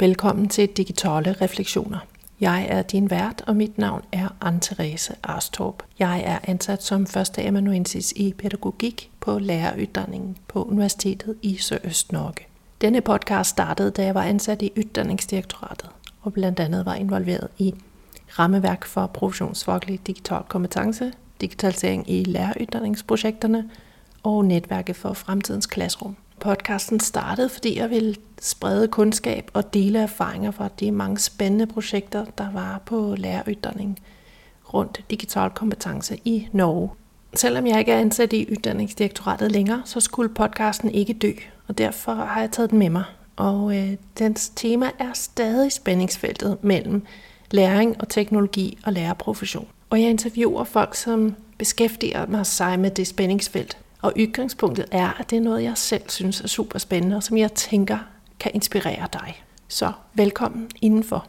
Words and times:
Velkommen 0.00 0.48
til 0.48 0.68
Digitale 0.68 1.32
Refleksioner. 1.32 1.98
Jeg 2.40 2.66
er 2.68 2.82
din 2.82 3.10
vært, 3.10 3.42
og 3.46 3.56
mit 3.56 3.78
navn 3.78 4.02
er 4.12 4.28
Anne-Therese 4.44 5.14
Arstorp. 5.22 5.82
Jeg 5.98 6.22
er 6.24 6.38
ansat 6.42 6.82
som 6.82 7.06
første 7.06 7.46
amanuensis 7.46 8.12
i 8.16 8.34
pædagogik 8.38 9.10
på 9.20 9.38
læreruddanningen 9.38 10.36
på 10.48 10.64
Universitetet 10.64 11.34
i 11.42 11.56
Sørøst-Norge. 11.56 12.46
Denne 12.80 13.00
podcast 13.00 13.50
startede, 13.50 13.90
da 13.90 14.04
jeg 14.04 14.14
var 14.14 14.22
ansat 14.22 14.62
i 14.62 14.72
Ytterningsdirektoratet, 14.76 15.90
og 16.22 16.32
blandt 16.32 16.60
andet 16.60 16.86
var 16.86 16.94
involveret 16.94 17.48
i 17.58 17.74
rammeværk 18.38 18.84
for 18.84 19.06
professionsfaglig 19.06 20.06
digital 20.06 20.42
kompetence, 20.48 21.12
digitalisering 21.40 22.10
i 22.10 22.24
læreruddannelsesprojekterne 22.24 23.70
og 24.22 24.44
netværket 24.44 24.96
for 24.96 25.12
fremtidens 25.12 25.66
klasserum. 25.66 26.16
Podcasten 26.40 27.00
startede, 27.00 27.48
fordi 27.48 27.78
jeg 27.78 27.90
ville 27.90 28.14
sprede 28.40 28.88
kundskab 28.88 29.50
og 29.54 29.74
dele 29.74 29.98
erfaringer 29.98 30.50
fra 30.50 30.68
de 30.80 30.92
mange 30.92 31.18
spændende 31.18 31.66
projekter, 31.66 32.24
der 32.38 32.52
var 32.52 32.82
på 32.86 33.14
læreryddanning 33.18 33.98
rundt 34.74 35.04
digital 35.10 35.50
kompetence 35.50 36.18
i 36.24 36.48
Norge. 36.52 36.90
Selvom 37.34 37.66
jeg 37.66 37.78
ikke 37.78 37.92
er 37.92 37.98
ansat 37.98 38.32
i 38.32 38.46
Ytterningsdirektoratet 38.50 39.52
længere, 39.52 39.82
så 39.84 40.00
skulle 40.00 40.34
podcasten 40.34 40.90
ikke 40.90 41.12
dø, 41.12 41.32
og 41.68 41.78
derfor 41.78 42.14
har 42.14 42.40
jeg 42.40 42.50
taget 42.50 42.70
den 42.70 42.78
med 42.78 42.90
mig. 42.90 43.04
Og 43.36 43.78
øh, 43.78 43.92
dens 44.18 44.52
tema 44.56 44.90
er 44.98 45.12
stadig 45.14 45.72
spændingsfeltet 45.72 46.58
mellem 46.64 47.02
læring 47.50 48.00
og 48.00 48.08
teknologi 48.08 48.78
og 48.84 48.92
lærerprofession. 48.92 49.68
Og 49.90 50.00
jeg 50.00 50.10
interviewer 50.10 50.64
folk, 50.64 50.94
som 50.94 51.34
beskæftiger 51.58 52.26
mig 52.26 52.46
sig 52.46 52.78
med 52.80 52.90
det 52.90 53.06
spændingsfelt. 53.06 53.78
Og 54.02 54.12
udgangspunktet 54.18 54.86
er, 54.90 55.20
at 55.20 55.30
det 55.30 55.36
er 55.36 55.40
noget, 55.40 55.62
jeg 55.62 55.78
selv 55.78 56.02
synes 56.08 56.40
er 56.40 56.48
super 56.48 56.78
spændende, 56.78 57.16
og 57.16 57.22
som 57.22 57.36
jeg 57.36 57.52
tænker 57.52 57.98
kan 58.40 58.50
inspirere 58.54 59.08
dig. 59.12 59.44
Så 59.68 59.92
velkommen 60.14 60.70
indenfor. 60.82 61.26